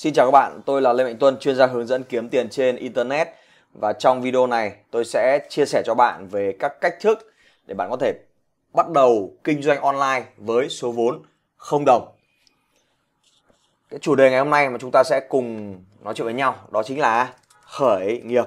[0.00, 2.48] Xin chào các bạn, tôi là Lê Mạnh Tuân, chuyên gia hướng dẫn kiếm tiền
[2.50, 3.28] trên Internet.
[3.72, 7.32] Và trong video này tôi sẽ chia sẻ cho bạn về các cách thức
[7.66, 8.12] để bạn có thể
[8.72, 11.22] bắt đầu kinh doanh online với số vốn
[11.56, 12.08] không đồng.
[13.90, 16.56] Cái chủ đề ngày hôm nay mà chúng ta sẽ cùng nói chuyện với nhau
[16.70, 17.32] đó chính là
[17.62, 18.44] khởi nghiệp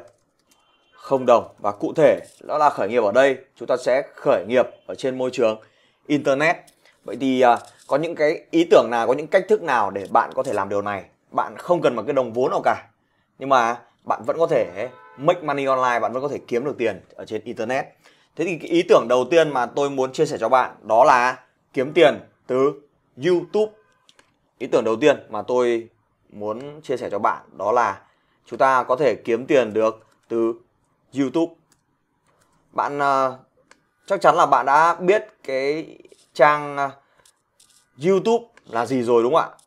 [0.93, 1.47] không đồng.
[1.59, 4.95] Và cụ thể đó là khởi nghiệp ở đây chúng ta sẽ khởi nghiệp ở
[4.95, 5.61] trên môi trường
[6.07, 6.55] Internet.
[7.03, 7.57] Vậy thì à,
[7.87, 10.53] có những cái ý tưởng nào, có những cách thức nào để bạn có thể
[10.53, 11.03] làm điều này?
[11.33, 12.87] Bạn không cần một cái đồng vốn nào cả.
[13.39, 16.75] Nhưng mà bạn vẫn có thể make money online bạn vẫn có thể kiếm được
[16.77, 17.85] tiền ở trên internet.
[18.35, 21.03] Thế thì cái ý tưởng đầu tiên mà tôi muốn chia sẻ cho bạn đó
[21.03, 21.39] là
[21.73, 22.81] kiếm tiền từ
[23.25, 23.71] youtube.
[24.57, 25.89] Ý tưởng đầu tiên mà tôi
[26.29, 28.01] muốn chia sẻ cho bạn đó là
[28.45, 30.53] chúng ta có thể kiếm tiền được từ
[31.19, 31.53] youtube.
[32.71, 33.39] Bạn uh,
[34.05, 35.97] chắc chắn là bạn đã biết cái
[36.33, 36.91] trang uh,
[38.05, 39.62] youtube là gì rồi đúng không ạ?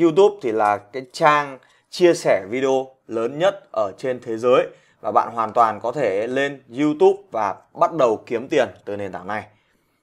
[0.00, 1.58] YouTube thì là cái trang
[1.90, 4.66] chia sẻ video lớn nhất ở trên thế giới
[5.00, 9.12] và bạn hoàn toàn có thể lên YouTube và bắt đầu kiếm tiền từ nền
[9.12, 9.46] tảng này.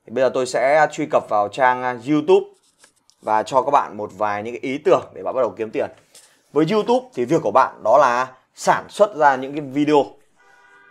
[0.06, 2.46] Thì bây giờ tôi sẽ truy cập vào trang YouTube
[3.22, 5.70] và cho các bạn một vài những cái ý tưởng để bạn bắt đầu kiếm
[5.74, 5.90] tiền.
[6.54, 10.06] Với YouTube thì việc của bạn đó là sản xuất ra những cái video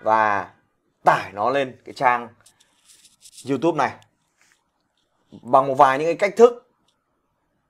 [0.03, 0.51] và
[1.05, 2.29] tải nó lên cái trang
[3.49, 3.93] YouTube này
[5.43, 6.69] bằng một vài những cái cách thức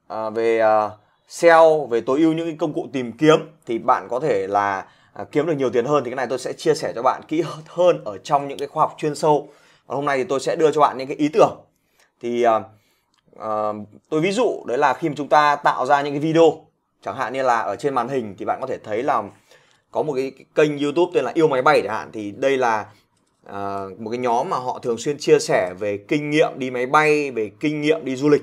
[0.09, 0.93] à, về uh,
[1.33, 4.87] SEO về tối ưu những cái công cụ tìm kiếm thì bạn có thể là
[5.13, 7.23] à, kiếm được nhiều tiền hơn thì cái này tôi sẽ chia sẻ cho bạn
[7.29, 9.49] kỹ hơn ở trong những cái khoa học chuyên sâu.
[9.87, 11.61] Còn hôm nay thì tôi sẽ đưa cho bạn những cái ý tưởng.
[12.21, 13.43] Thì uh,
[14.09, 16.67] tôi ví dụ đấy là khi mà chúng ta tạo ra những cái video
[17.03, 19.23] chẳng hạn như là ở trên màn hình thì bạn có thể thấy là
[19.91, 22.11] có một cái kênh YouTube tên là yêu máy bay chẳng hạn.
[22.13, 22.87] Thì đây là
[23.49, 26.87] uh, một cái nhóm mà họ thường xuyên chia sẻ về kinh nghiệm đi máy
[26.87, 28.43] bay về kinh nghiệm đi du lịch.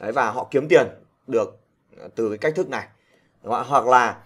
[0.00, 0.86] Đấy và họ kiếm tiền
[1.26, 1.60] được
[2.14, 2.86] từ cái cách thức này.
[3.42, 3.66] Đúng không?
[3.68, 4.16] hoặc là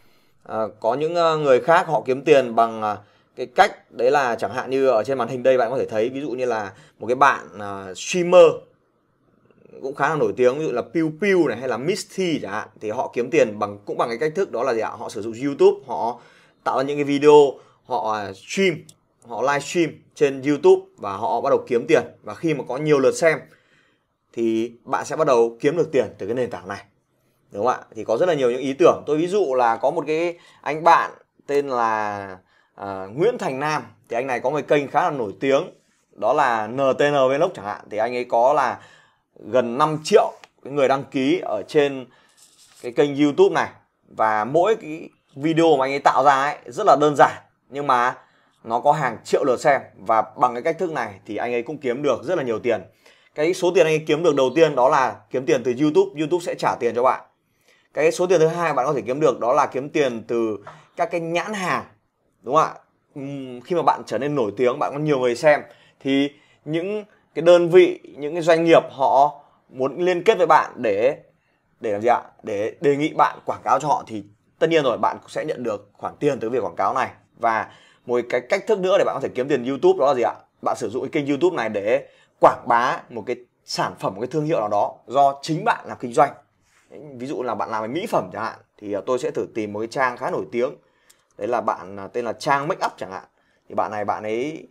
[0.43, 2.97] à, có những ờ, người khác họ kiếm tiền bằng à,
[3.37, 5.87] cái cách đấy là chẳng hạn như ở trên màn hình đây bạn có thể
[5.87, 8.47] thấy ví dụ như là một cái bạn à, streamer
[9.83, 12.53] cũng khá là nổi tiếng ví dụ là Pew Pew này hay là Misty chẳng
[12.53, 14.91] hạn thì họ kiếm tiền bằng cũng bằng cái cách thức đó là gì ạ?
[14.91, 16.21] Họ sử dụng YouTube họ
[16.65, 17.53] tạo ra những cái video
[17.85, 18.75] họ stream
[19.27, 22.03] họ live stream trên YouTube và họ bắt đầu kiếm tiền.
[22.23, 23.39] Và khi mà có nhiều lượt xem
[24.33, 26.85] thì bạn sẽ bắt đầu kiếm được tiền từ cái nền tảng này
[27.53, 27.87] đúng không ạ?
[27.95, 29.03] Thì có rất là nhiều những ý tưởng.
[29.07, 31.11] Tôi ví dụ là có một cái anh bạn
[31.47, 32.37] tên là
[32.81, 32.87] uh,
[33.17, 33.83] Nguyễn Thành Nam.
[34.09, 35.63] Thì anh này có một kênh khá là nổi tiếng.
[36.13, 37.81] Đó là NTN Vlog chẳng hạn.
[37.91, 38.79] Thì anh ấy có là
[39.37, 40.33] gần 5 triệu
[40.65, 42.07] cái người đăng ký ở trên
[42.83, 43.69] cái kênh YouTube này.
[44.09, 47.43] Và mỗi cái video mà anh ấy tạo ra ấy rất là đơn giản.
[47.69, 48.17] Nhưng mà
[48.65, 49.81] nó có hàng triệu lượt xem.
[49.99, 52.59] Và bằng cái cách thức này thì anh ấy cũng kiếm được rất là nhiều
[52.59, 52.83] tiền.
[53.35, 56.21] Cái số tiền anh ấy kiếm được đầu tiên đó là kiếm tiền từ YouTube.
[56.21, 57.21] YouTube sẽ trả tiền cho bạn
[57.95, 60.59] cái số tiền thứ hai bạn có thể kiếm được đó là kiếm tiền từ
[60.97, 61.85] các cái nhãn hàng,
[62.43, 62.75] đúng không ạ?
[63.15, 63.23] Ừ,
[63.65, 65.63] khi mà bạn trở nên nổi tiếng, bạn có nhiều người xem,
[66.01, 66.31] thì
[66.65, 67.05] những
[67.35, 71.17] cái đơn vị, những cái doanh nghiệp họ muốn liên kết với bạn để
[71.81, 72.23] để làm gì ạ?
[72.43, 74.25] Để đề nghị bạn quảng cáo cho họ thì
[74.59, 77.11] tất nhiên rồi, bạn sẽ nhận được khoản tiền từ việc quảng cáo này.
[77.39, 77.69] Và
[78.07, 80.23] một cái cách thức nữa để bạn có thể kiếm tiền YouTube đó là gì
[80.23, 80.35] ạ?
[80.63, 82.09] Bạn sử dụng cái kênh YouTube này để
[82.41, 85.85] quảng bá một cái sản phẩm, một cái thương hiệu nào đó do chính bạn
[85.89, 86.33] làm kinh doanh
[87.15, 89.47] ví dụ là bạn làm về mỹ phẩm chẳng hạn, thì à, tôi sẽ thử
[89.55, 90.75] tìm một cái trang khá nổi tiếng.
[91.39, 93.25] Đấy là bạn à, tên là trang make up chẳng hạn.
[93.69, 94.69] Thì bạn này, bạn ấy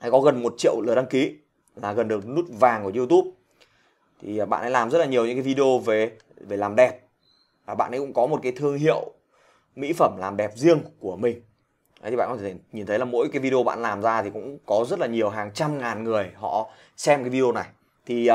[0.00, 1.36] hay có gần một triệu lượt đăng ký,
[1.76, 3.30] là gần được nút vàng của youtube.
[4.20, 7.00] Thì à, bạn ấy làm rất là nhiều những cái video về về làm đẹp.
[7.66, 9.12] Và bạn ấy cũng có một cái thương hiệu
[9.76, 11.42] mỹ phẩm làm đẹp riêng của mình.
[12.00, 14.30] Đấy, thì bạn có thể nhìn thấy là mỗi cái video bạn làm ra thì
[14.30, 17.66] cũng có rất là nhiều hàng trăm ngàn người họ xem cái video này.
[18.06, 18.28] Thì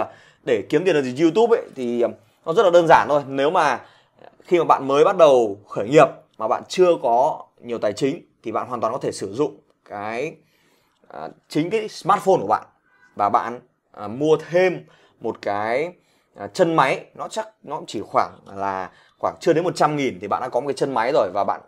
[0.45, 2.03] để kiếm tiền từ YouTube ấy, thì
[2.49, 3.23] nó rất là đơn giản thôi.
[3.27, 3.79] Nếu mà
[4.43, 8.21] khi mà bạn mới bắt đầu khởi nghiệp mà bạn chưa có nhiều tài chính
[8.43, 10.35] thì bạn hoàn toàn có thể sử dụng cái
[11.07, 12.63] à, chính cái smartphone của bạn
[13.15, 13.59] và bạn
[13.91, 14.85] à, mua thêm
[15.19, 15.93] một cái
[16.35, 17.05] à, chân máy.
[17.15, 18.89] Nó chắc nó chỉ khoảng là
[19.19, 21.43] khoảng chưa đến 100 nghìn thì bạn đã có một cái chân máy rồi và
[21.43, 21.61] bạn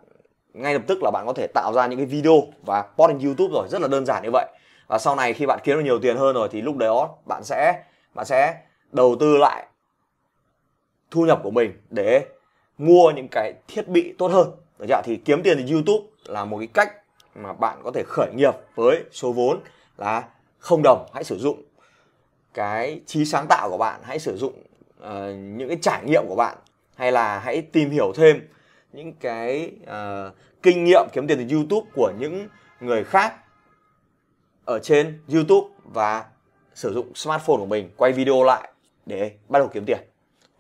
[0.54, 3.19] ngay lập tức là bạn có thể tạo ra những cái video và post lên
[3.19, 3.68] YouTube rồi.
[3.69, 4.45] Rất là đơn giản như vậy.
[4.88, 7.44] Và sau này khi bạn kiếm được nhiều tiền hơn rồi thì lúc đó bạn
[7.44, 8.56] sẽ bạn sẽ
[8.92, 9.66] đầu tư lại
[11.12, 12.25] thu nhập của mình để
[12.78, 14.52] mua những cái thiết bị tốt hơn.
[14.80, 15.02] Được chưa?
[15.04, 16.94] thì kiếm tiền từ YouTube là một cái cách
[17.36, 19.60] mà bạn có thể khởi nghiệp với số vốn
[19.98, 20.24] là
[20.60, 21.06] không đồng.
[21.13, 21.63] Hãy sử dụng
[22.54, 24.54] cái trí sáng tạo của bạn hãy sử dụng
[25.04, 26.58] uh, những cái trải nghiệm của bạn
[26.96, 28.48] hay là hãy tìm hiểu thêm
[28.94, 32.48] những cái uh, kinh nghiệm kiếm tiền từ YouTube của những
[32.80, 33.34] người khác
[34.66, 36.25] ở trên YouTube và
[36.74, 38.72] sử dụng smartphone của mình quay video lại
[39.06, 40.11] để bắt đầu kiếm tiền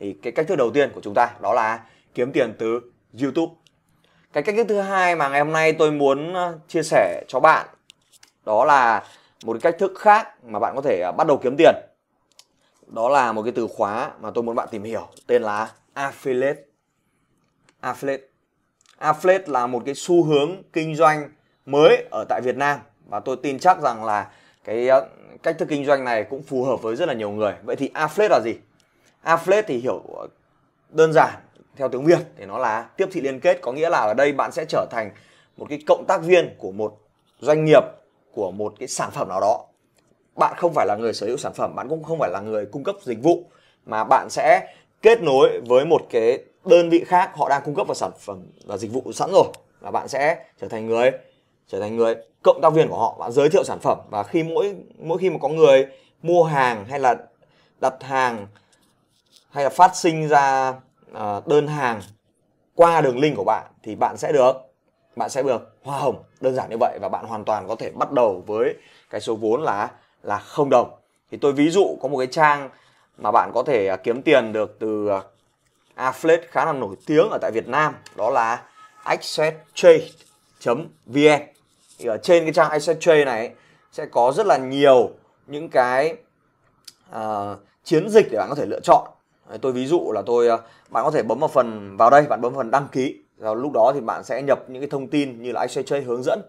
[0.01, 1.79] thì cái cách thức đầu tiên của chúng ta đó là
[2.13, 2.81] kiếm tiền từ
[3.21, 3.53] YouTube.
[4.33, 7.39] Cái cách thức thứ hai mà ngày hôm nay tôi muốn ờ, chia sẻ cho
[7.39, 7.67] bạn
[8.45, 9.03] đó là
[9.45, 11.75] một cái cách thức khác mà bạn có thể ờ, bắt đầu kiếm tiền.
[12.87, 16.55] Đó là một cái từ khóa mà tôi muốn bạn tìm hiểu, tên là affiliate.
[17.81, 18.21] Affiliate.
[18.99, 21.29] Affiliate là một cái xu hướng kinh doanh
[21.65, 24.27] mới ở tại Việt Nam và tôi tin chắc rằng là
[24.63, 25.07] cái ờ,
[25.43, 27.53] cách thức kinh doanh này cũng phù hợp với rất là nhiều người.
[27.63, 28.53] Vậy thì affiliate là gì?
[29.23, 30.03] Affiliate thì hiểu
[30.89, 31.29] đơn giản
[31.75, 34.31] theo tiếng Việt, thì nó là tiếp thị liên kết, có nghĩa là ở đây
[34.31, 35.11] bạn sẽ trở thành
[35.57, 36.97] một cái cộng tác viên của một
[37.39, 37.83] doanh nghiệp,
[38.33, 39.65] của một cái sản phẩm nào đó.
[40.35, 42.65] Bạn không phải là người sở hữu sản phẩm, bạn cũng không phải là người
[42.65, 43.43] cung cấp dịch vụ,
[43.85, 47.87] mà bạn sẽ kết nối với một cái đơn vị khác, họ đang cung cấp
[47.87, 49.47] vào sản phẩm và dịch vụ sẵn rồi,
[49.79, 51.11] và bạn sẽ trở thành người,
[51.67, 53.17] trở thành người cộng tác viên của họ.
[53.19, 55.87] Bạn giới thiệu sản phẩm và khi mỗi mỗi khi mà có người
[56.21, 57.15] mua hàng hay là
[57.81, 58.47] đặt hàng
[59.51, 60.73] hay là phát sinh ra
[61.13, 62.01] ờ, đơn hàng
[62.75, 64.53] qua đường link của bạn thì bạn sẽ được
[65.15, 67.91] bạn sẽ được hoa hồng đơn giản như vậy và bạn hoàn toàn có thể
[67.95, 68.75] bắt đầu với
[69.09, 69.89] cái số vốn là
[70.23, 70.91] là không đồng.
[71.31, 72.69] Thì tôi ví dụ có một cái trang
[73.17, 75.23] mà bạn có thể ờ, kiếm tiền được từ ờ,
[75.95, 78.63] affiliate khá là nổi tiếng ở tại Việt Nam đó là
[79.03, 81.41] accesstrade.vn
[81.99, 83.51] thì ở trên cái trang accesstrade này
[83.91, 85.09] sẽ có rất là nhiều
[85.47, 86.15] những cái
[87.15, 89.07] uh, chiến dịch để bạn có thể lựa chọn
[89.61, 90.57] tôi ví dụ là tôi ờ,
[90.89, 93.19] bạn có thể bấm vào phần vào đây bạn bấm vào phần đăng ký.
[93.37, 96.23] Rồi lúc đó thì bạn sẽ nhập những cái thông tin như là exchange hướng
[96.23, 96.41] dẫn.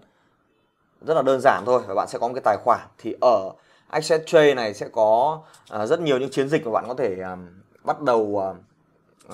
[1.01, 2.81] Rất là đơn giản thôi và bạn sẽ có một cái tài khoản.
[2.99, 3.51] Thì ở
[3.93, 5.41] exchange này sẽ có
[5.75, 7.39] uh, rất nhiều những chiến dịch mà bạn có thể uh,
[7.85, 8.21] bắt đầu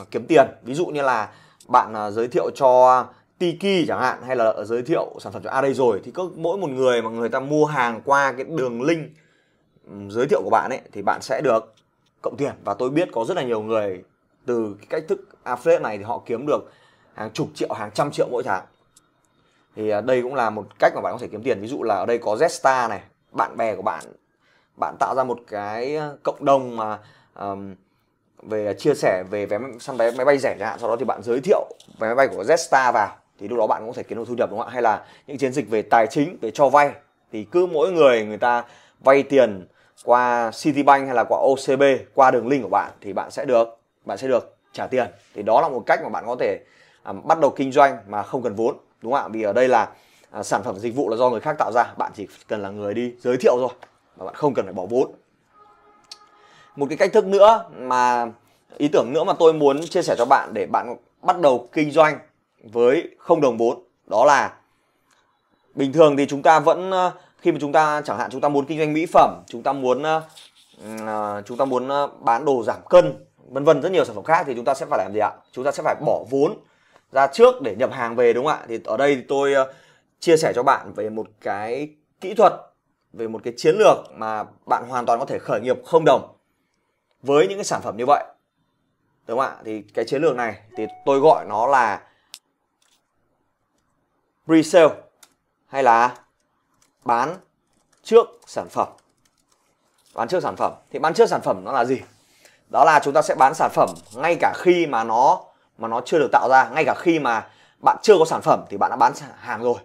[0.00, 0.46] uh, kiếm tiền.
[0.62, 1.28] Ví dụ như là
[1.68, 3.04] bạn uh, giới thiệu cho
[3.38, 6.30] Tiki chẳng hạn hay là giới thiệu sản phẩm cho A đây rồi thì cứ
[6.36, 9.10] mỗi một người mà người ta mua hàng qua cái đường link
[9.86, 11.74] ừ, giới thiệu của bạn ấy thì bạn sẽ được
[12.22, 14.04] cộng tiền và tôi biết có rất là nhiều người
[14.46, 16.72] từ cái cách thức affiliate này thì họ kiếm được
[17.14, 18.64] hàng chục triệu hàng trăm triệu mỗi tháng.
[19.76, 21.60] Thì à, đây cũng là một cách mà bạn có thể kiếm tiền.
[21.60, 23.00] Ví dụ là ở đây có Zstar này
[23.32, 24.04] bạn bè của bạn
[24.76, 26.98] bạn tạo ra một cái à, cộng đồng mà
[27.34, 27.74] um,
[28.42, 31.04] về chia sẻ về vé săn vé máy bay rẻ chẳng hạn sau đó thì
[31.04, 31.68] bạn giới thiệu
[31.98, 34.24] vé máy bay của Zstar vào thì lúc đó bạn cũng có thể kiếm được
[34.28, 34.72] thu nhập đúng không ạ?
[34.72, 36.92] Hay là những chiến dịch về tài chính về cho vay
[37.32, 38.64] thì cứ mỗi người người ta
[39.00, 39.66] vay tiền
[40.04, 41.82] qua Citibank hay là qua OCB
[42.14, 45.06] qua đường link của bạn thì bạn sẽ được bạn sẽ được trả tiền.
[45.34, 46.60] Thì đó là một cách mà bạn có thể
[47.02, 49.28] à, bắt đầu kinh doanh mà không cần vốn đúng không ạ?
[49.32, 49.88] Vì ở đây là
[50.30, 52.70] à, sản phẩm dịch vụ là do người khác tạo ra bạn chỉ cần là
[52.70, 53.70] người đi giới thiệu thôi
[54.16, 55.12] mà bạn không cần phải bỏ vốn.
[56.76, 58.26] Một cái cách thức nữa mà
[58.76, 61.90] ý tưởng nữa mà tôi muốn chia sẻ cho bạn để bạn bắt đầu kinh
[61.90, 62.18] doanh
[62.62, 64.52] với không đồng vốn đó là
[65.74, 66.90] bình thường thì chúng ta vẫn
[67.38, 69.72] khi mà chúng ta chẳng hạn chúng ta muốn kinh doanh mỹ phẩm chúng ta
[69.72, 74.14] muốn uh, chúng ta muốn ờ, bán đồ giảm cân vân vân rất nhiều sản
[74.14, 75.32] phẩm khác thì chúng ta sẽ phải làm gì ạ?
[75.52, 76.58] Chúng ta sẽ phải bỏ vốn
[77.12, 78.64] ra trước để nhập hàng về đúng không ạ?
[78.68, 79.68] Thì ở đây tôi uh,
[80.20, 81.88] chia sẻ cho bạn về một cái
[82.20, 82.52] kỹ thuật
[83.12, 86.36] về một cái chiến lược mà bạn hoàn toàn có thể khởi nghiệp không đồng
[87.22, 88.24] với những cái sản phẩm như vậy.
[89.26, 89.56] Đúng không ạ?
[89.64, 92.02] Thì cái chiến lược này thì tôi gọi nó là
[94.46, 94.90] pre-sale
[95.66, 96.16] hay là
[97.08, 97.36] bán
[98.02, 98.88] trước sản phẩm.
[100.14, 100.72] Bán trước sản phẩm.
[100.90, 102.00] Thì bán trước sản phẩm nó là gì?
[102.72, 105.40] Đó là chúng ta sẽ bán sản phẩm ngay cả khi mà nó
[105.78, 106.68] mà nó chưa được tạo ra.
[106.68, 107.46] Ngay cả khi mà
[107.84, 109.78] bạn chưa có sản phẩm thì bạn đã bán hàng rồi.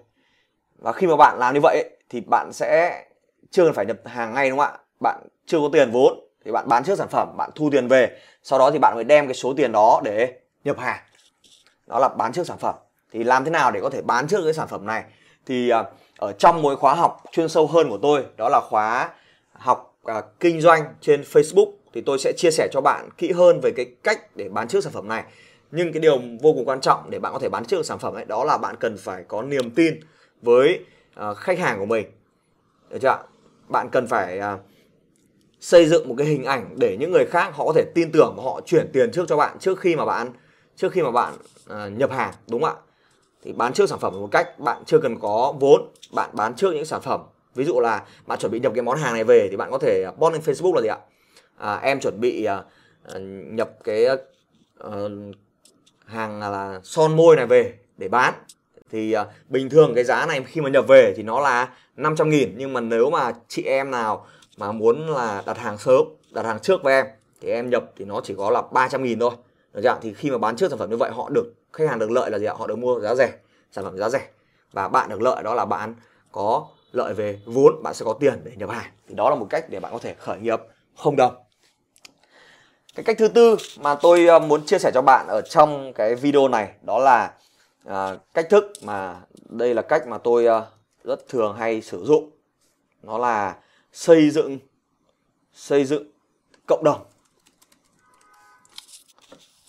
[0.77, 3.03] Và khi mà bạn làm như vậy thì bạn sẽ
[3.51, 4.77] chưa cần phải nhập hàng ngay đúng không ạ?
[4.99, 8.19] Bạn chưa có tiền vốn thì bạn bán trước sản phẩm bạn thu tiền về.
[8.43, 10.99] Sau đó thì bạn mới đem cái số tiền đó để nhập hàng.
[11.87, 12.75] Đó là bán trước sản phẩm.
[13.11, 15.03] Thì làm thế nào để có thể bán trước cái sản phẩm này?
[15.45, 15.85] Thì uh,
[16.17, 19.09] ở trong mỗi khóa học chuyên sâu hơn của tôi đó là khóa
[19.53, 23.59] học à, kinh doanh trên Facebook thì tôi sẽ chia sẻ cho bạn kỹ hơn
[23.63, 25.23] về cái cách để bán trước sản phẩm này.
[25.71, 28.13] Nhưng cái điều vô cùng quan trọng để bạn có thể bán trước sản phẩm
[28.13, 29.99] ấy đó là bạn cần phải có niềm tin
[30.41, 30.79] với
[31.15, 32.05] à, khách hàng của mình.
[32.89, 33.17] Được chưa
[33.67, 34.57] bạn cần phải à,
[35.59, 38.33] xây dựng một cái hình ảnh để những người khác họ có thể tin tưởng
[38.37, 40.31] và họ chuyển tiền trước cho bạn trước khi mà bạn
[40.75, 41.33] trước khi mà bạn
[41.69, 42.92] à, nhập hàng đúng không ạ?
[43.43, 45.81] Thì bán trước sản phẩm một cách bạn chưa cần có vốn
[46.11, 47.21] bạn bán trước những sản phẩm.
[47.55, 49.77] Ví dụ là bạn chuẩn bị nhập cái món hàng này về thì bạn có
[49.77, 50.97] thể post lên Facebook là gì ạ?
[51.57, 53.21] À, em chuẩn bị uh,
[53.51, 54.07] nhập cái
[54.87, 54.91] uh,
[56.05, 58.33] hàng là son môi này về để bán.
[58.91, 62.29] Thì uh, bình thường cái giá này khi mà nhập về thì nó là 500
[62.29, 66.45] nghìn nhưng mà nếu mà chị em nào mà muốn là đặt hàng sớm đặt
[66.45, 67.05] hàng trước với em
[67.41, 69.31] thì em nhập thì nó chỉ có là 300 nghìn thôi.
[69.73, 69.97] Được chưa?
[70.01, 72.31] thì khi mà bán trước sản phẩm như vậy họ được khách hàng được lợi
[72.31, 72.53] là gì ạ?
[72.57, 73.33] Họ được mua giá rẻ
[73.71, 74.27] sản phẩm giá rẻ.
[74.71, 75.95] Và bạn được lợi đó là bạn
[76.31, 78.91] có lợi về vốn bạn sẽ có tiền để nhập hàng.
[79.07, 80.59] Thì đó là một cách để bạn có thể khởi nghiệp
[80.97, 81.35] không đồng.
[82.95, 86.15] Cái cách thứ tư mà tôi ờ, muốn chia sẻ cho bạn ở trong cái
[86.15, 87.33] video này đó là
[87.85, 90.61] à, cách thức mà đây là cách mà tôi à,
[91.03, 92.31] rất thường hay sử dụng.
[93.03, 93.55] Nó là
[93.93, 94.59] xây dựng
[95.53, 96.11] xây dựng
[96.67, 97.05] cộng đồng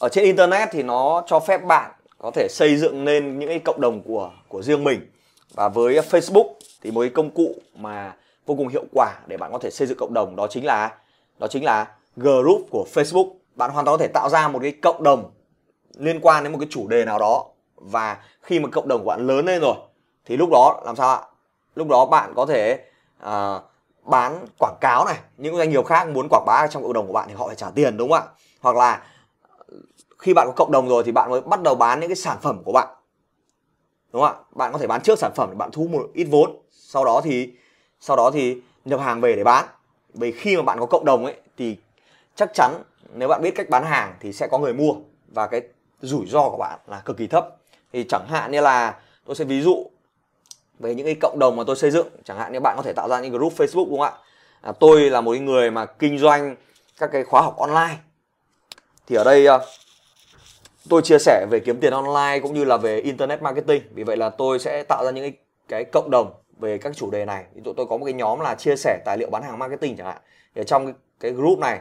[0.04, 3.58] ở trên internet thì nó cho phép bạn có thể xây dựng nên những cái
[3.58, 5.10] cộng đồng của của riêng mình.
[5.54, 9.52] Và với Facebook thì một cái công cụ mà vô cùng hiệu quả để bạn
[9.52, 10.94] có thể xây dựng cộng đồng đó chính là
[11.38, 13.30] đó chính là group của Facebook.
[13.54, 15.30] Bạn hoàn toàn có thể tạo ra một cái cộng đồng
[15.98, 17.44] liên quan đến một cái chủ đề nào đó.
[17.76, 19.76] Và khi mà cộng đồng của bạn lớn lên rồi
[20.24, 21.20] thì lúc đó làm sao ạ?
[21.74, 22.84] Lúc đó bạn có thể
[23.22, 23.62] uh,
[24.02, 25.16] bán quảng cáo này.
[25.36, 27.56] Những doanh nghiệp khác muốn quảng bá trong cộng đồng của bạn thì họ phải
[27.56, 28.32] trả tiền đúng không ạ?
[28.60, 29.02] Hoặc là
[30.24, 32.38] khi bạn có cộng đồng rồi thì bạn mới bắt đầu bán những cái sản
[32.42, 32.88] phẩm của bạn.
[34.12, 34.42] Đúng không ạ?
[34.50, 37.20] Bạn có thể bán trước sản phẩm để bạn thu một ít vốn sau đó
[37.24, 37.52] thì
[38.00, 39.64] sau đó thì nhập hàng về để bán.
[40.14, 41.76] Vì khi mà bạn có cộng đồng ấy thì
[42.34, 42.82] chắc chắn
[43.14, 44.92] nếu bạn biết cách bán hàng thì sẽ có người mua
[45.28, 45.60] và cái
[46.00, 47.48] rủi ro của bạn là cực kỳ thấp.
[47.92, 49.90] Thì chẳng hạn như là tôi sẽ ví dụ
[50.78, 52.08] về những cái cộng đồng mà tôi xây dựng.
[52.24, 54.18] Chẳng hạn như bạn có thể tạo ra những group Facebook đúng không ạ?
[54.60, 56.56] À, tôi là một người mà kinh doanh
[56.98, 57.96] các cái khóa học online.
[59.06, 59.66] Thì ở đây ờ,
[60.88, 63.82] tôi chia sẻ về kiếm tiền online cũng như là về internet marketing.
[63.94, 65.32] Vì vậy là tôi sẽ tạo ra những
[65.68, 67.44] cái, cộng đồng về các chủ đề này.
[67.54, 69.96] Ví dụ tôi có một cái nhóm là chia sẻ tài liệu bán hàng marketing
[69.96, 70.22] chẳng hạn.
[70.54, 71.80] Thì ở trong cái, group này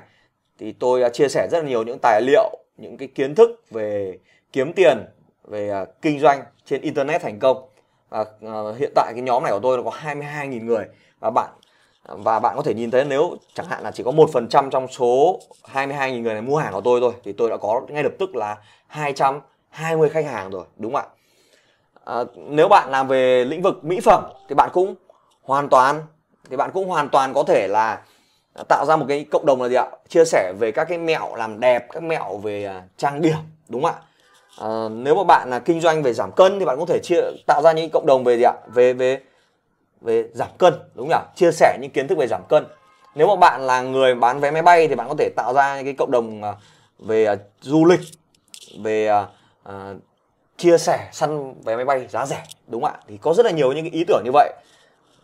[0.59, 3.63] thì tôi à, chia sẻ rất là nhiều những tài liệu những cái kiến thức
[3.71, 4.17] về
[4.53, 4.97] kiếm tiền
[5.43, 7.69] về à, kinh doanh trên internet thành công.
[8.09, 10.85] Và à, hiện tại cái nhóm này của tôi là có 22.000 người.
[11.19, 11.49] Và bạn
[12.05, 14.69] và bạn có thể nhìn thấy nếu chẳng hạn là chỉ có một phần trăm
[14.69, 15.39] trong số
[15.73, 18.35] 22.000 người này mua hàng của tôi thôi thì tôi đã có ngay lập tức
[18.35, 18.57] là
[18.87, 21.07] 220 khách hàng rồi đúng không ạ?
[22.05, 24.95] À, nếu bạn làm về lĩnh vực mỹ phẩm thì bạn cũng
[25.43, 26.01] hoàn toàn
[26.49, 28.01] thì bạn cũng hoàn toàn có thể là
[28.69, 29.85] tạo ra một cái cộng đồng là gì ạ?
[30.09, 33.37] Chia sẻ về các cái mẹo làm đẹp các mẹo về à, trang điểm
[33.69, 34.01] đúng không ạ?
[34.61, 37.21] À, nếu mà bạn là kinh doanh về giảm cân thì bạn có thể chia
[37.47, 38.53] tạo ra những cộng đồng về gì ạ?
[38.67, 39.19] Về về
[40.03, 42.65] về giảm cân đúng không nhỉ chia sẻ những kiến thức về giảm cân.
[43.15, 45.75] Nếu mà bạn là người bán vé máy bay thì bạn có thể tạo ra
[45.75, 46.53] những cái cộng đồng à,
[46.99, 47.99] về à, du lịch
[48.79, 49.27] về uh,
[49.69, 49.97] uh,
[50.57, 52.99] chia sẻ săn vé máy bay giá rẻ đúng không ạ?
[53.07, 54.53] Thì có rất là nhiều những cái ý tưởng như vậy.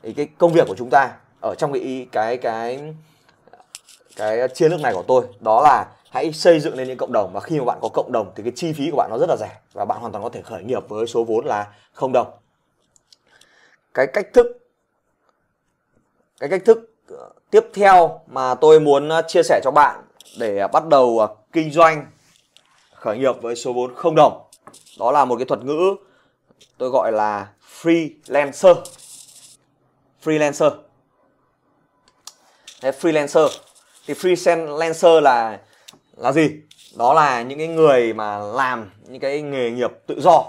[0.04, 2.94] Thì cái công việc của chúng ta ở trong cái ý cái cái
[4.16, 7.34] cái chiến lược này của tôi đó là hãy xây dựng lên những cộng đồng.
[7.34, 9.30] Và khi mà bạn có cộng đồng thì cái chi phí của bạn nó rất
[9.30, 12.12] là rẻ và bạn hoàn toàn có thể khởi nghiệp với số vốn là không
[12.14, 12.32] đồng.
[13.94, 14.48] Cái cách thức
[16.40, 20.02] cái cách thức ờ, tiếp theo mà tôi muốn ờ, chia sẻ cho bạn
[20.40, 22.06] để ờ, bắt đầu kinh doanh
[22.94, 24.42] khởi nghiệp với số vốn không đồng.
[25.00, 25.96] Đó là một cái thuật ngữ
[26.78, 27.48] tôi gọi là
[27.82, 28.76] freelancer.
[30.24, 30.72] Freelancer.
[32.82, 33.50] Đấy, freelancer.
[34.08, 35.60] Thì freelancer là
[36.18, 36.50] là gì?
[36.98, 40.44] Đó là những cái người mà làm những cái nghề nghiệp tự do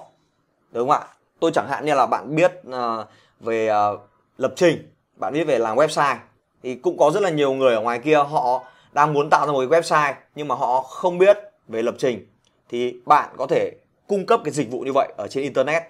[0.72, 1.06] đúng không ạ?
[1.40, 3.06] Tôi chẳng hạn như là bạn biết uh,
[3.40, 4.00] về uh,
[4.38, 4.90] lập trình
[5.20, 6.16] bạn biết về làm website,
[6.62, 9.52] thì cũng có rất là nhiều người ở ngoài kia, họ đang muốn tạo ra
[9.52, 12.26] một cái website, nhưng mà họ không biết về lập trình.
[12.68, 13.72] Thì bạn có thể
[14.06, 15.82] cung cấp cái dịch vụ như vậy ở trên internet.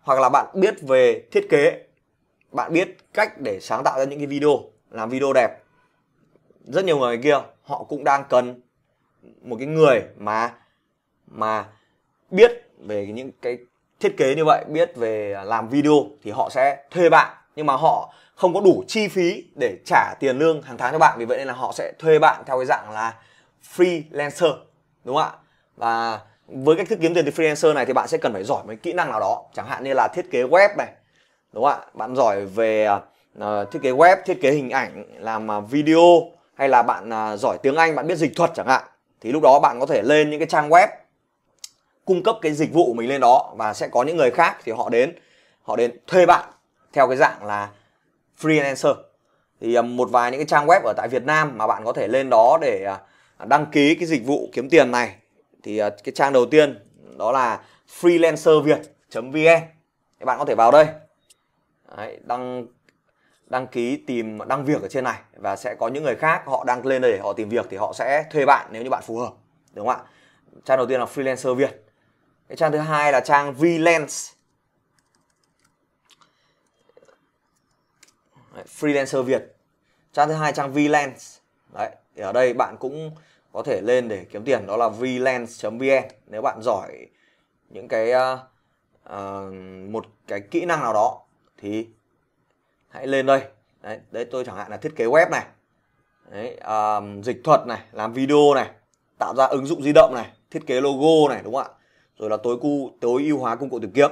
[0.00, 1.82] Hoặc là bạn biết về thiết kế,
[2.52, 5.48] bạn biết cách để sáng tạo ra những cái video, làm video đẹp.
[6.64, 8.60] Rất nhiều người kia, họ cũng đang cần
[9.42, 10.54] một cái người mà
[11.26, 11.66] mà
[12.30, 13.58] biết về những cái
[14.00, 17.36] thiết kế như vậy, biết về làm video thì họ sẽ thuê bạn.
[17.56, 20.98] Nhưng mà họ không có đủ chi phí để trả tiền lương hàng tháng cho
[20.98, 21.18] bạn.
[21.18, 23.14] Vì vậy nên là họ sẽ thuê bạn theo cái dạng là
[23.76, 24.54] freelancer
[25.04, 25.32] đúng không ạ?
[25.76, 28.62] Và với cách thức kiếm tiền từ freelancer này thì bạn sẽ cần phải giỏi
[28.66, 29.44] mấy kỹ năng nào đó.
[29.54, 30.88] Chẳng hạn như là thiết kế web này
[31.52, 31.86] đúng không ạ?
[31.94, 32.88] Bạn giỏi về
[33.38, 36.20] uh, thiết kế web thiết kế hình ảnh làm uh, video
[36.54, 38.82] hay là bạn uh, giỏi tiếng anh bạn biết dịch thuật chẳng hạn
[39.20, 40.88] thì lúc đó bạn có thể lên những cái trang web
[42.04, 43.54] cung cấp cái dịch vụ của mình lên đó.
[43.56, 45.12] Và sẽ có những người khác thì họ đến
[45.62, 46.44] họ đến thuê bạn
[46.92, 47.68] theo cái dạng là
[48.40, 48.94] freelancer.
[49.60, 51.92] Thì à, một vài những cái trang web ở tại Việt Nam mà bạn có
[51.92, 53.00] thể lên đó để à,
[53.46, 55.16] đăng ký cái dịch vụ kiếm tiền này.
[55.62, 56.84] Thì à, cái trang đầu tiên
[57.18, 57.60] đó là
[58.00, 59.60] freelancerviet.vn
[60.20, 60.86] thì bạn có thể vào đây.
[61.96, 62.66] Đấy, đăng
[63.46, 66.64] đăng ký tìm đăng việc ở trên này và sẽ có những người khác họ
[66.64, 69.02] đăng lên đây để họ tìm việc thì họ sẽ thuê bạn nếu như bạn
[69.06, 69.32] phù hợp
[69.74, 70.04] đúng không ạ?
[70.64, 71.84] Trang đầu tiên là freelancer việt
[72.48, 74.30] cái trang thứ hai là trang Vlens
[78.66, 79.56] freelancer việt.
[80.12, 81.38] Trang thứ hai trang Vlens
[81.72, 83.10] đấy thì ở đây bạn cũng
[83.52, 87.06] có thể lên để kiếm tiền đó là vlens.vn nếu bạn giỏi
[87.68, 88.38] những cái uh,
[89.12, 89.54] uh,
[89.90, 91.20] một cái kỹ năng nào đó
[91.58, 91.86] thì
[92.88, 93.42] hãy lên đây.
[93.82, 95.46] Đấy, đấy tôi chẳng hạn là thiết kế web này.
[96.30, 98.70] Đấy, uh, dịch thuật này làm video này
[99.18, 101.74] tạo ra ứng dụng di động này thiết kế logo này đúng không ạ?
[102.18, 104.10] Rồi là tối cu tối ưu hóa công cụ tìm kiếm.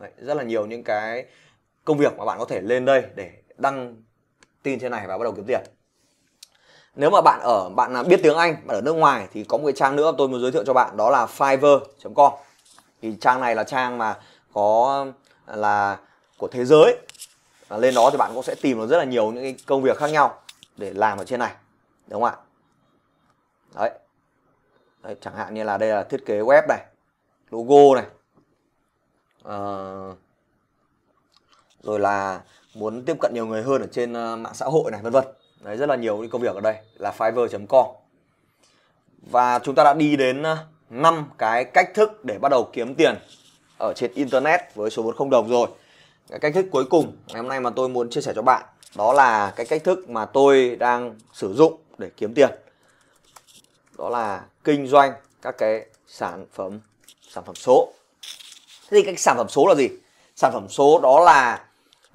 [0.00, 1.26] Đấy, rất là nhiều những cái
[1.84, 4.02] công việc mà bạn có thể lên đây để đăng
[4.62, 5.60] tin trên này và bắt đầu kiếm tiền.
[6.94, 9.64] Nếu mà bạn ở bạn biết tiếng Anh bạn ở nước ngoài thì có một
[9.66, 12.32] cái trang nữa tôi muốn giới thiệu cho bạn đó là Fiverr.com
[13.02, 14.18] thì trang này là trang mà
[14.52, 15.06] có
[15.46, 15.98] là
[16.38, 16.96] của thế giới.
[17.68, 19.82] Và lên đó thì bạn cũng sẽ tìm được rất là nhiều những cái công
[19.82, 20.42] việc khác nhau
[20.76, 21.52] để làm ở trên này
[22.06, 22.42] đúng không ạ?
[23.74, 23.90] Đấy.
[25.02, 26.80] đấy chẳng hạn như là đây là thiết kế web này
[27.50, 28.10] logo này
[29.44, 29.58] à,
[31.82, 32.40] rồi là
[32.78, 35.24] muốn tiếp cận nhiều người hơn ở trên ờ, mạng xã hội này, vân vân.
[35.60, 37.86] Đấy, rất là nhiều những công việc ở đây là fiverr.com
[39.30, 40.56] và chúng ta đã đi đến ờ,
[40.90, 43.14] năm cái cách thức để bắt đầu kiếm tiền
[43.78, 45.68] ở trên internet với số vốn không đồng rồi.
[46.30, 48.64] Cái cách thức cuối cùng ngày hôm nay mà tôi muốn chia sẻ cho bạn
[48.96, 52.50] đó là cái cách thức mà tôi đang sử dụng để kiếm tiền.
[53.98, 56.80] Đó là kinh doanh các cái sản phẩm
[57.28, 57.92] sản phẩm số.
[58.90, 59.88] Thế thì cái sản phẩm số là gì?
[60.36, 61.65] Sản phẩm số đó là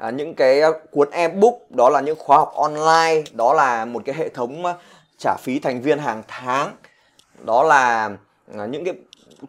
[0.01, 4.01] à, những cái à, cuốn ebook đó là những khóa học online đó là một
[4.05, 4.74] cái hệ thống à,
[5.17, 6.75] trả phí thành viên hàng tháng.
[7.46, 8.10] Đó là
[8.58, 8.93] à, những cái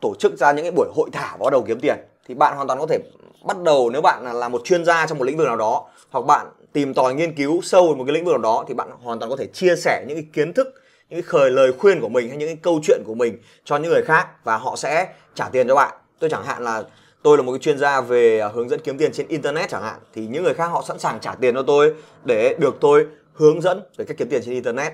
[0.00, 1.96] tổ chức ra những cái buổi hội thảo bắt đầu kiếm tiền.
[2.28, 2.98] Thì bạn hoàn toàn có thể
[3.44, 6.26] bắt đầu nếu bạn là một chuyên gia trong một lĩnh vực nào đó hoặc
[6.26, 9.18] bạn tìm tòi nghiên cứu sâu một cái lĩnh vực nào đó thì bạn hoàn
[9.18, 10.66] toàn có thể chia sẻ những cái kiến thức
[11.10, 13.76] những cái khởi lời khuyên của mình hay những cái câu chuyện của mình cho
[13.76, 15.94] những người khác và họ sẽ trả tiền cho bạn.
[16.18, 16.82] Tôi chẳng hạn là
[17.22, 19.82] tôi là một cái chuyên gia về à, hướng dẫn kiếm tiền trên internet chẳng
[19.82, 23.06] hạn thì những người khác họ sẵn sàng trả tiền cho tôi để được tôi
[23.32, 24.92] hướng dẫn về cách kiếm tiền trên internet.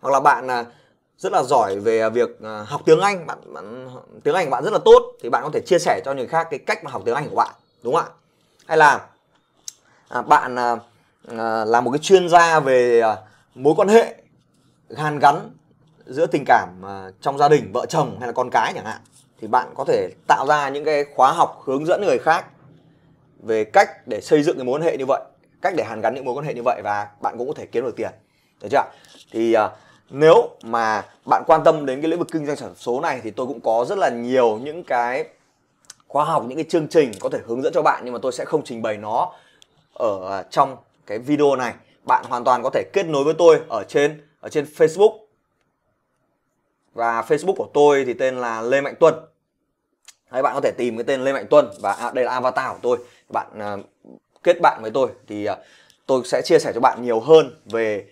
[0.00, 0.64] Hoặc là bạn là
[1.18, 3.88] rất là giỏi về à, việc à, học tiếng Anh bạn, bạn
[4.24, 6.26] tiếng Anh của bạn rất là tốt thì bạn có thể chia sẻ cho người
[6.26, 8.10] khác cái cách mà học tiếng Anh của bạn đúng không ạ?
[8.66, 9.06] Hay là
[10.08, 10.76] à, bạn à,
[11.64, 13.16] là một cái chuyên gia về à,
[13.54, 14.14] mối quan hệ
[14.96, 15.50] hàn gắn
[16.06, 19.00] giữa tình cảm à, trong gia đình vợ chồng hay là con cái chẳng hạn
[19.40, 22.46] thì bạn có thể tạo ra những cái khóa học hướng dẫn người khác
[23.42, 25.20] về cách để xây dựng cái mối quan hệ như vậy
[25.62, 27.66] cách để hàn gắn những mối quan hệ như vậy và bạn cũng có thể
[27.66, 28.10] kiếm được tiền.
[28.62, 28.82] Được chưa
[29.32, 29.70] thì uh,
[30.10, 33.30] nếu mà bạn quan tâm đến cái lĩnh vực kinh doanh sản số này thì
[33.30, 35.24] tôi cũng có rất là nhiều những cái
[36.08, 38.32] khóa học những cái chương trình có thể hướng dẫn cho bạn nhưng mà tôi
[38.32, 39.32] sẽ không trình bày nó
[39.94, 41.74] ở trong cái video này.
[42.04, 45.18] Bạn hoàn toàn có thể kết nối với tôi ở trên ở trên Facebook
[46.98, 49.14] và Facebook của tôi thì tên là Lê Mạnh Tuân.
[50.30, 52.72] Đấy, bạn có thể tìm cái tên Lê Mạnh Tuân và à, đây là avatar
[52.72, 52.98] của tôi.
[53.32, 53.76] Bạn à,
[54.42, 55.56] kết bạn với tôi thì à,
[56.06, 58.04] tôi sẽ chia sẻ cho bạn nhiều hơn về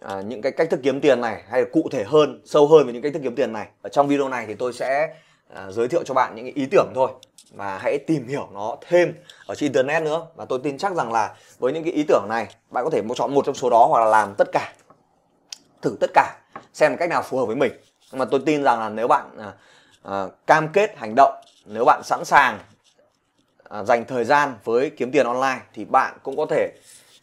[0.00, 2.86] à, những cái cách thức kiếm tiền này hay là cụ thể hơn sâu hơn
[2.86, 3.68] về những cách thức kiếm tiền này.
[3.82, 5.14] Ở trong video này thì tôi sẽ
[5.54, 7.10] à, giới thiệu cho bạn những ý tưởng thôi
[7.50, 9.14] và hãy tìm hiểu nó thêm
[9.46, 10.26] ở trên internet nữa.
[10.34, 13.02] Và tôi tin chắc rằng là với những cái ý tưởng này bạn có thể
[13.16, 14.72] chọn một trong số đó hoặc là làm tất cả
[15.82, 16.36] thử tất cả
[16.72, 17.72] xem cách nào phù hợp với mình
[18.12, 19.52] nhưng mà tôi tin rằng là nếu bạn à,
[20.02, 22.58] à, cam kết hành động nếu bạn sẵn sàng
[23.68, 26.72] à, dành thời gian với kiếm tiền online thì bạn cũng có thể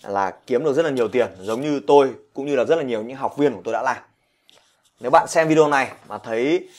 [0.04, 2.84] là kiếm được rất là nhiều tiền giống như tôi cũng như là rất là
[2.84, 3.98] nhiều những học viên của tôi đã làm.
[5.00, 6.70] Nếu bạn xem video này mà thấy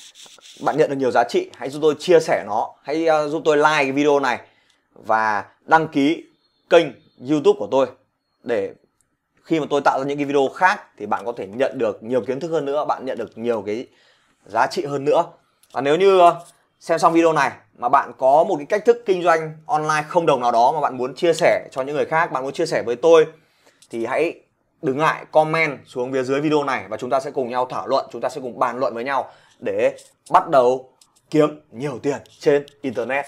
[0.60, 3.42] bạn nhận được nhiều giá trị hãy giúp tôi chia sẻ nó hãy uh, giúp
[3.44, 4.40] tôi like cái video này
[4.92, 6.24] và đăng ký
[6.70, 6.86] kênh
[7.30, 7.86] youtube của tôi
[8.42, 8.74] để
[9.44, 12.02] khi mà tôi tạo ra những cái video khác thì bạn có thể nhận được
[12.02, 13.86] nhiều kiến thức hơn nữa, bạn nhận được nhiều cái
[14.46, 15.24] giá trị hơn nữa.
[15.72, 16.40] Và nếu như ờ,
[16.80, 20.26] xem xong video này mà bạn có một cái cách thức kinh doanh online không
[20.26, 22.66] đồng nào đó mà bạn muốn chia sẻ cho những người khác, bạn muốn chia
[22.66, 23.26] sẻ với tôi,
[23.90, 24.40] thì hãy
[24.82, 27.86] đừng ngại comment xuống phía dưới video này và chúng ta sẽ cùng nhau thảo
[27.86, 29.96] luận, chúng ta sẽ cùng bàn luận với nhau để
[30.30, 30.90] bắt đầu
[31.30, 33.24] kiếm nhiều tiền trên internet.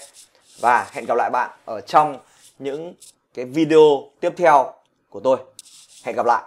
[0.59, 2.17] Và hẹn gặp lại bạn ở trong
[2.59, 2.93] những
[3.33, 4.73] cái video tiếp theo
[5.09, 5.37] của tôi
[6.03, 6.43] hẹn gặp lại.